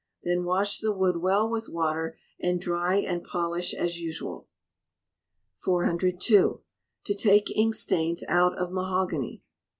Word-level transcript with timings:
Then 0.23 0.45
wash 0.45 0.79
the 0.79 0.91
wood 0.91 1.17
well 1.17 1.47
with 1.47 1.69
water, 1.69 2.17
and 2.39 2.59
dry 2.59 2.95
and 2.95 3.23
polish 3.23 3.71
as 3.71 3.99
usual. 3.99 4.47
402. 5.53 6.61
To 7.05 7.13
take 7.13 7.51
Ink 7.55 7.75
Stains 7.75 8.23
out 8.27 8.57
of 8.57 8.71
Mahogany. 8.71 9.43